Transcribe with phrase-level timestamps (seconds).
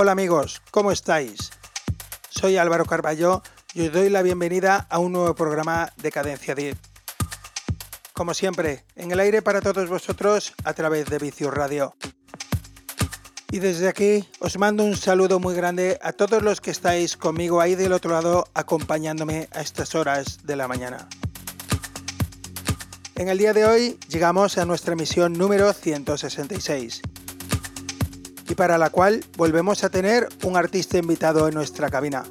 [0.00, 1.50] Hola amigos, ¿cómo estáis?
[2.30, 3.42] Soy Álvaro Carballo
[3.74, 6.78] y os doy la bienvenida a un nuevo programa de Cadencia Deep.
[8.12, 11.96] Como siempre, en el aire para todos vosotros a través de Vicius Radio.
[13.50, 17.60] Y desde aquí os mando un saludo muy grande a todos los que estáis conmigo
[17.60, 21.08] ahí del otro lado acompañándome a estas horas de la mañana.
[23.16, 27.02] En el día de hoy llegamos a nuestra emisión número 166
[28.48, 32.24] y para la cual volvemos a tener un artista invitado en nuestra cabina.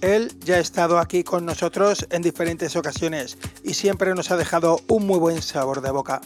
[0.00, 4.80] Él ya ha estado aquí con nosotros en diferentes ocasiones y siempre nos ha dejado
[4.88, 6.20] un muy buen sabor de boca.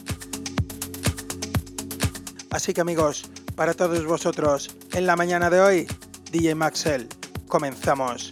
[2.49, 5.87] Así que amigos, para todos vosotros, en la mañana de hoy,
[6.31, 7.07] DJ Maxel,
[7.47, 8.31] comenzamos.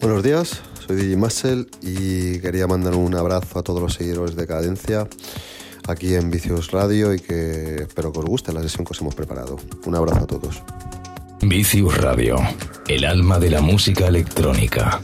[0.00, 4.46] Buenos días, soy DJ Maxel y quería mandar un abrazo a todos los seguidores de
[4.46, 5.06] Cadencia
[5.88, 9.14] aquí en Vicios Radio y que espero que os guste la sesión que os hemos
[9.14, 9.58] preparado.
[9.86, 10.62] Un abrazo a todos.
[11.42, 12.36] Vicius Radio,
[12.88, 15.00] el alma de la música electrónica.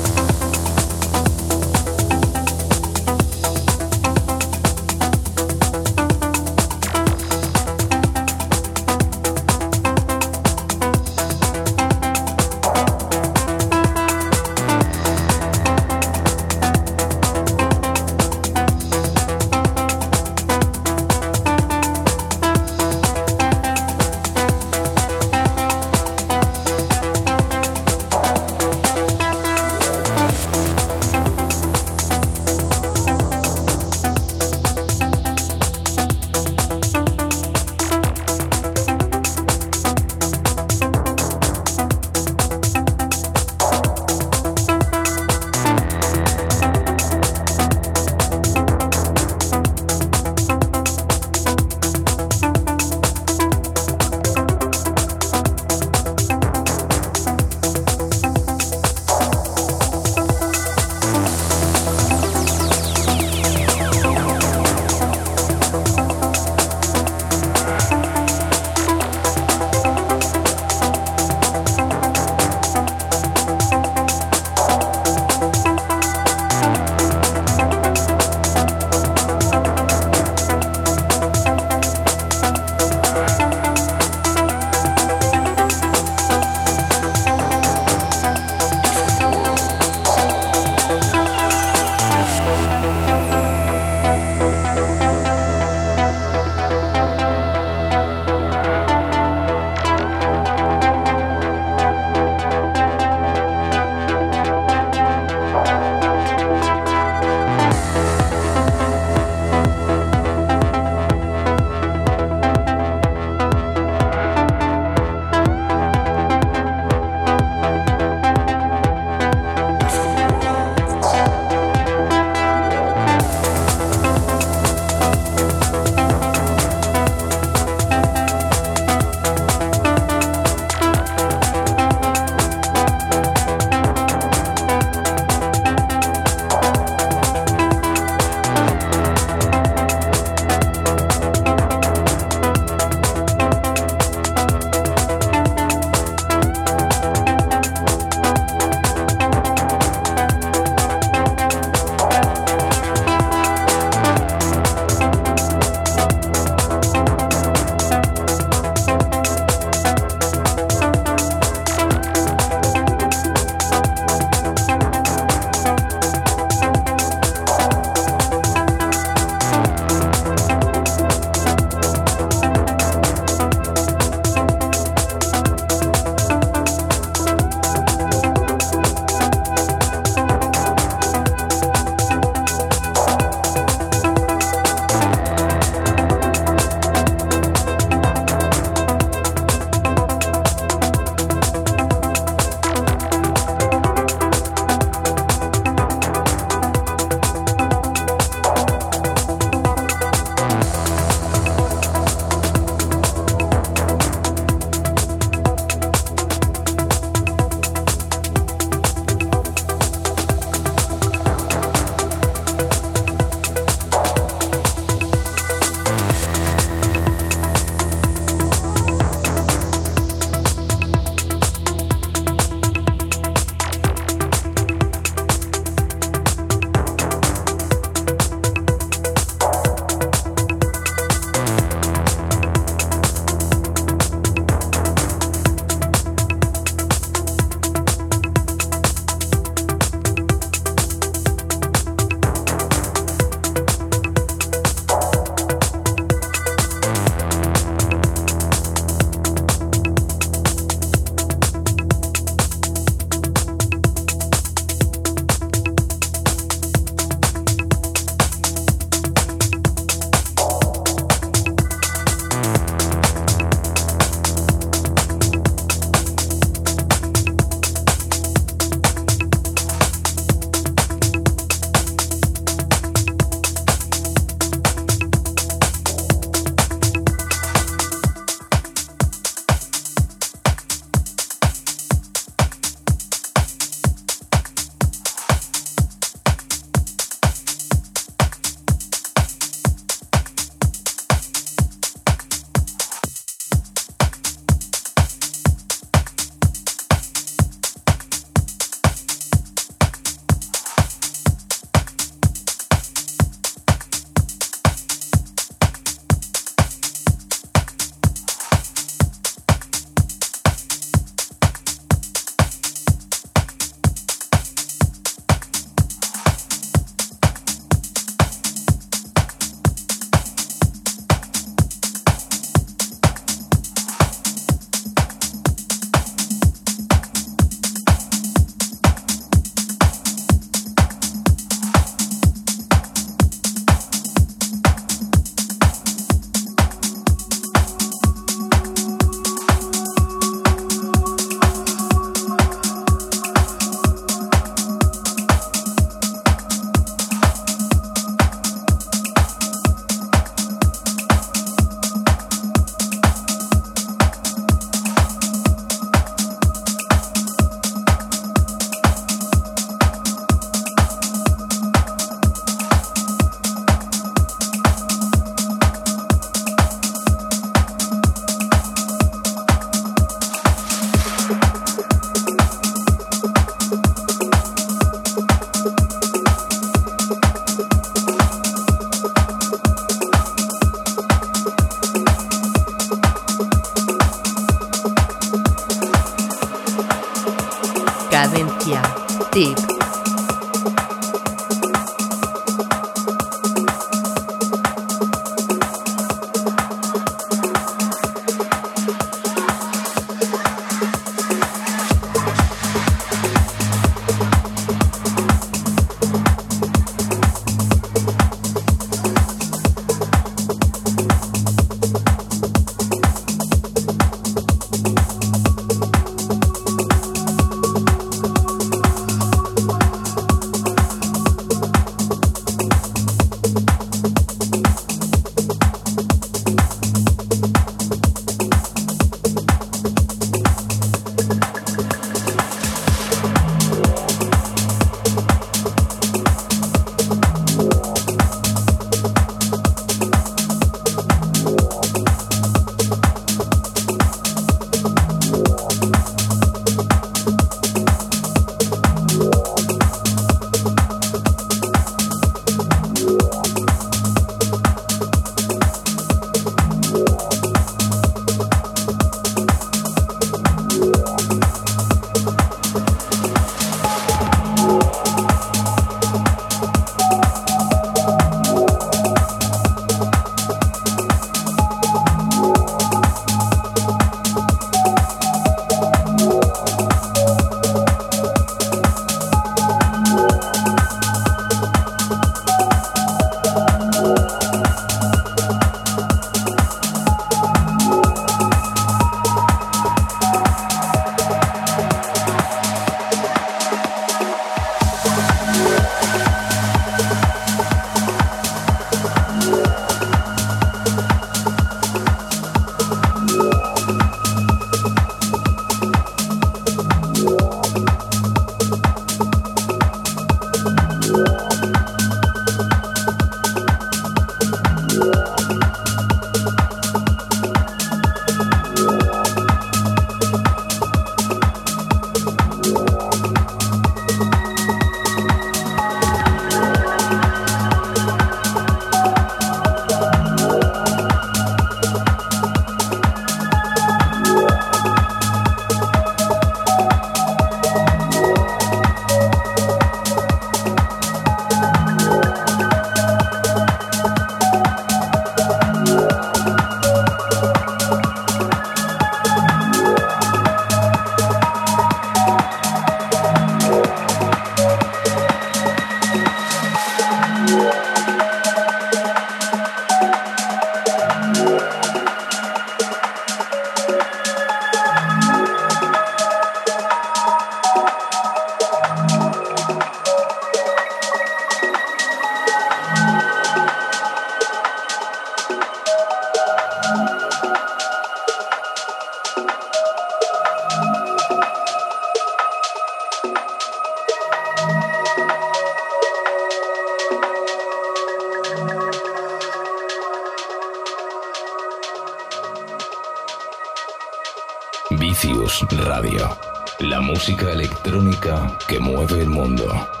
[597.21, 600.00] Música electrónica que mueve el mundo.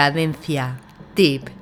[0.00, 0.80] Cadencia.
[1.14, 1.59] Tip.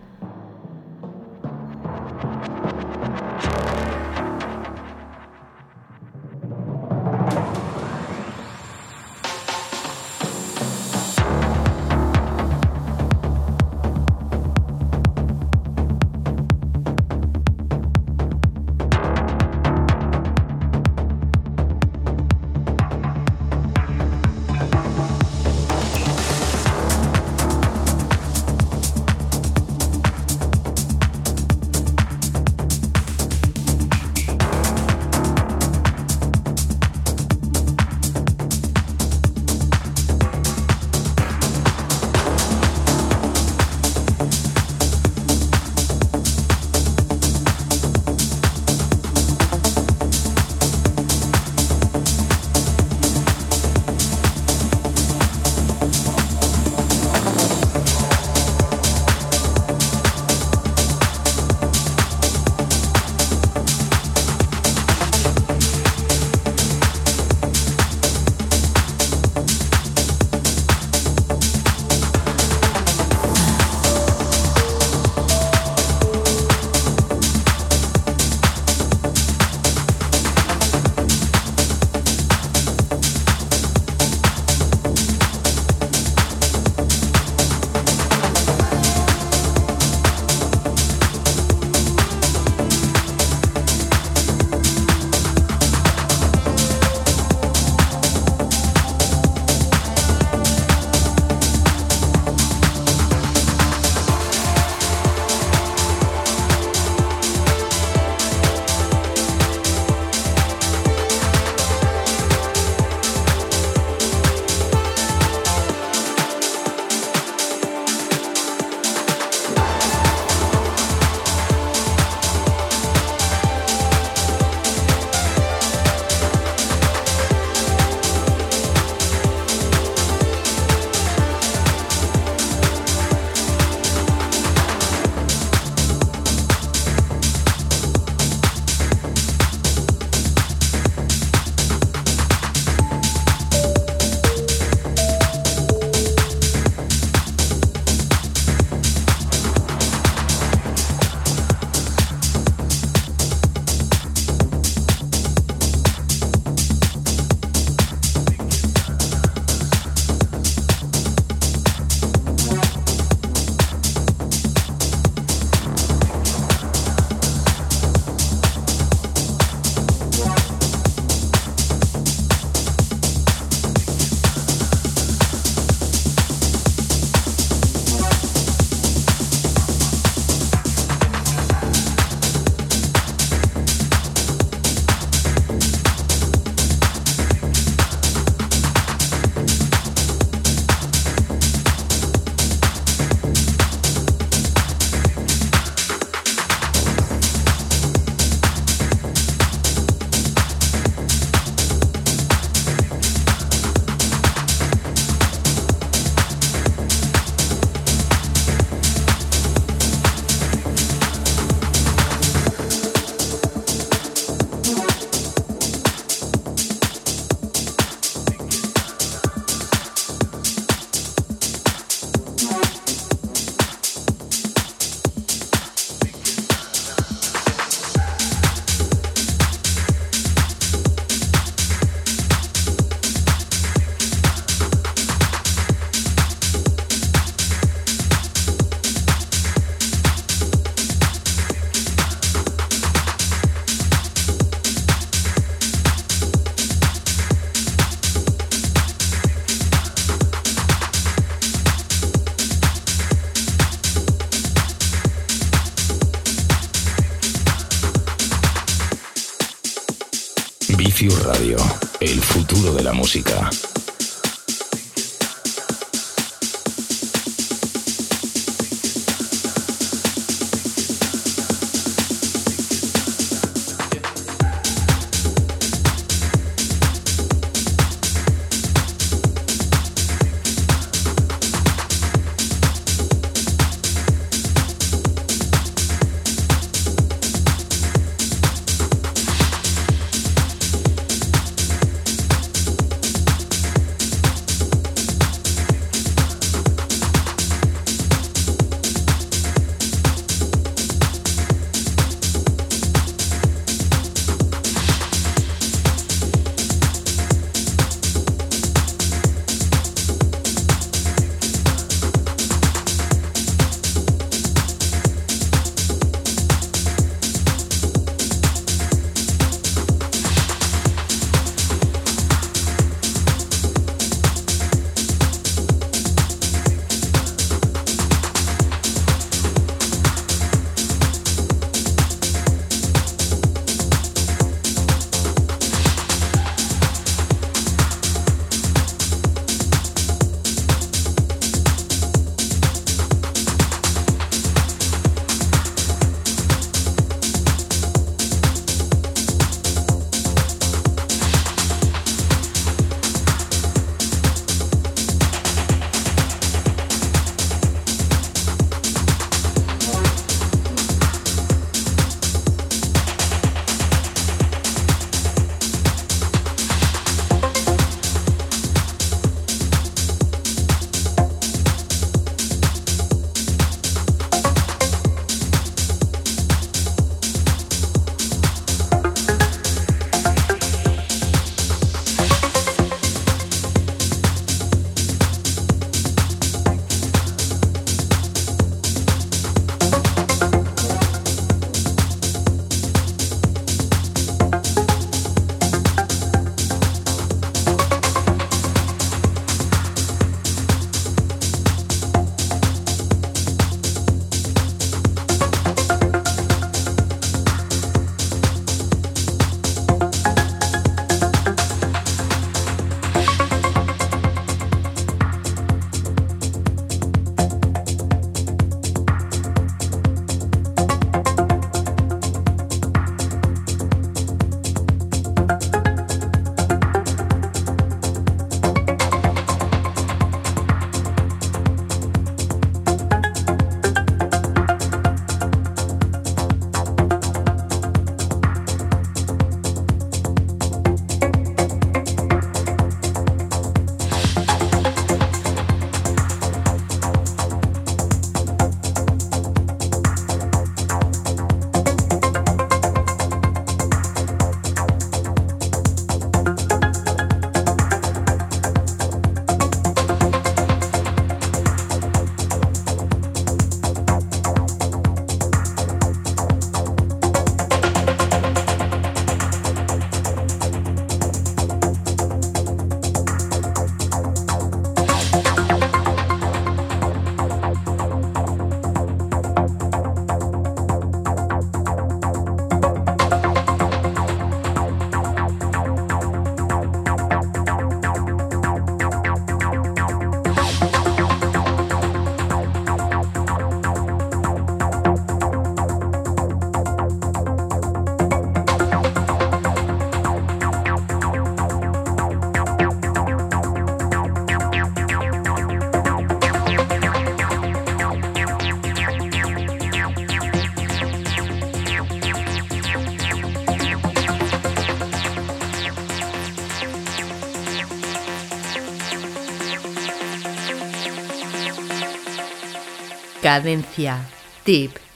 [523.48, 524.20] Cadencia.
[524.62, 525.07] Tip.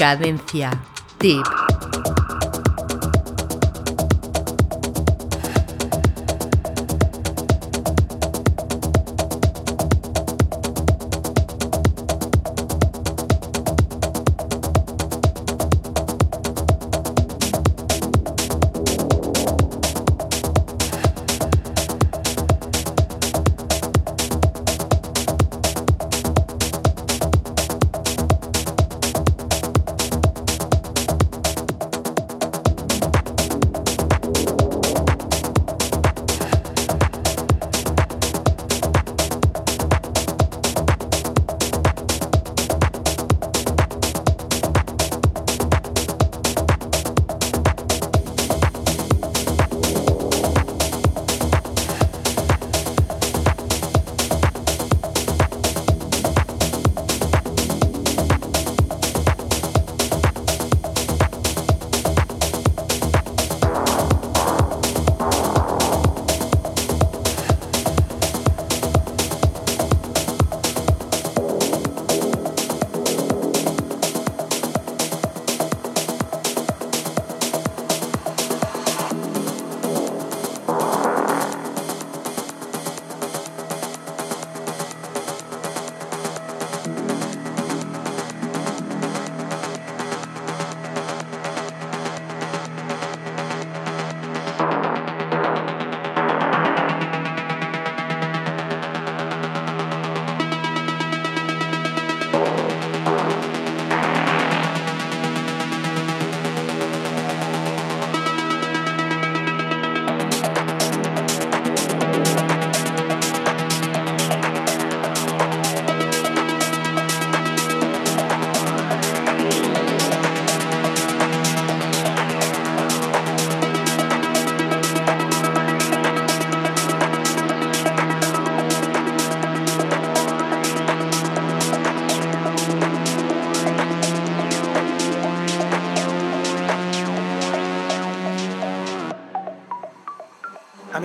[0.00, 0.70] Cadencia.
[1.18, 1.59] Tip.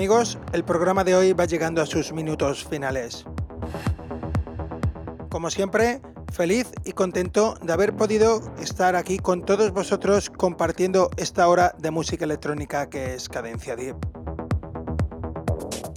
[0.06, 3.26] Amigos, el programa de hoy va llegando a sus minutos finales.
[5.32, 6.00] Como siempre,
[6.32, 11.90] feliz y contento de haber podido estar aquí con todos vosotros compartiendo esta hora de
[11.90, 13.96] música electrónica que es Cadencia Deep.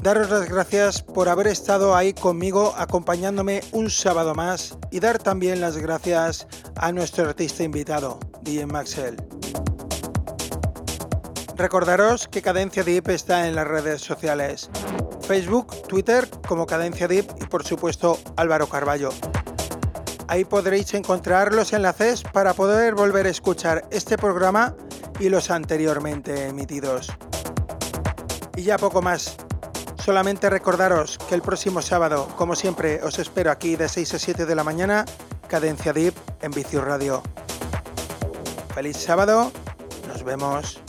[0.03, 5.61] Daros las gracias por haber estado ahí conmigo acompañándome un sábado más y dar también
[5.61, 6.47] las gracias
[6.77, 9.38] a nuestro artista invitado, DJ Maxwell.
[11.59, 14.71] Recordaros que Cadencia Deep está en las redes sociales,
[15.27, 19.11] Facebook, Twitter como Cadencia Deep y por supuesto Álvaro Carballo.
[20.29, 24.77] Ahí podréis encontrar los enlaces para poder volver a escuchar este programa
[25.19, 27.11] y los anteriormente emitidos.
[28.55, 29.37] Y ya poco más.
[29.97, 34.47] Solamente recordaros que el próximo sábado, como siempre, os espero aquí de 6 a 7
[34.47, 35.05] de la mañana,
[35.49, 37.21] Cadencia Deep en Vicius Radio.
[38.75, 39.51] Feliz sábado,
[40.07, 40.81] nos vemos.